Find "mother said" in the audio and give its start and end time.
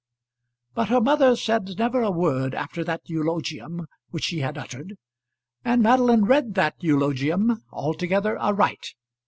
0.99-1.77